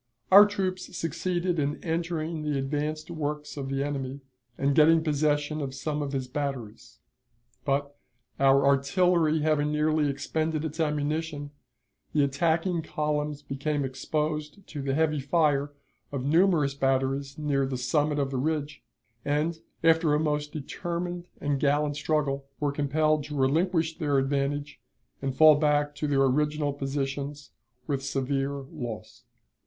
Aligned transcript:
Our 0.31 0.47
troops 0.47 0.97
succeeded 0.97 1.59
in 1.59 1.77
entering 1.83 2.41
the 2.41 2.57
advanced 2.57 3.11
works 3.11 3.55
of 3.55 3.69
the 3.69 3.83
enemy, 3.83 4.21
and 4.57 4.73
getting 4.73 5.03
possession 5.03 5.61
of 5.61 5.75
some 5.75 6.01
of 6.01 6.11
his 6.13 6.27
batteries; 6.27 6.97
but, 7.65 7.95
our 8.39 8.65
artillery 8.65 9.41
having 9.41 9.71
nearly 9.71 10.09
expended 10.09 10.65
its 10.65 10.79
ammunition, 10.79 11.51
the 12.13 12.23
attacking 12.23 12.81
columns 12.81 13.43
became 13.43 13.85
exposed 13.85 14.65
to 14.65 14.81
the 14.81 14.95
heavy 14.95 15.19
fire 15.19 15.71
of 16.11 16.23
the 16.23 16.29
numerous 16.29 16.73
batteries 16.73 17.37
near 17.37 17.67
the 17.67 17.77
summit 17.77 18.17
of 18.17 18.31
the 18.31 18.37
ridge, 18.37 18.83
and, 19.23 19.59
after 19.83 20.15
a 20.15 20.19
most 20.19 20.51
determined 20.51 21.27
and 21.39 21.59
gallant 21.59 21.95
struggle, 21.95 22.47
were 22.59 22.71
compelled 22.71 23.23
to 23.25 23.35
relinquish 23.37 23.95
their 23.99 24.17
advantage 24.17 24.81
and 25.21 25.35
fall 25.35 25.53
back 25.57 25.93
to 25.93 26.07
their 26.07 26.23
original 26.23 26.73
positions 26.73 27.51
with 27.85 28.01
severe 28.03 28.63
loss. 28.71 29.25